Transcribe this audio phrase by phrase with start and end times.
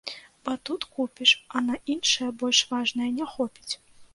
[0.45, 3.73] Бо тут купіш, а на іншае, больш важнае, не хопіць.